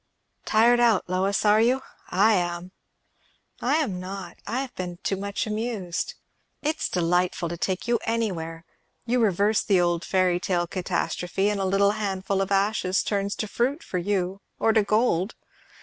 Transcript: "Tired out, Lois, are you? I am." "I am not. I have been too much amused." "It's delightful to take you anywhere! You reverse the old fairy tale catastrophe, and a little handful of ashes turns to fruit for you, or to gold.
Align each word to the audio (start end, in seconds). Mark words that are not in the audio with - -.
"Tired 0.45 0.79
out, 0.79 1.07
Lois, 1.07 1.45
are 1.45 1.61
you? 1.61 1.83
I 2.09 2.33
am." 2.33 2.71
"I 3.61 3.75
am 3.75 3.99
not. 3.99 4.37
I 4.47 4.61
have 4.61 4.73
been 4.73 4.97
too 5.03 5.15
much 5.15 5.45
amused." 5.45 6.15
"It's 6.63 6.89
delightful 6.89 7.49
to 7.49 7.55
take 7.57 7.87
you 7.87 7.99
anywhere! 8.03 8.65
You 9.05 9.19
reverse 9.19 9.61
the 9.61 9.79
old 9.79 10.03
fairy 10.03 10.39
tale 10.39 10.65
catastrophe, 10.65 11.49
and 11.51 11.61
a 11.61 11.65
little 11.65 11.91
handful 11.91 12.41
of 12.41 12.51
ashes 12.51 13.03
turns 13.03 13.35
to 13.35 13.47
fruit 13.47 13.83
for 13.83 13.99
you, 13.99 14.41
or 14.57 14.73
to 14.73 14.81
gold. 14.81 15.35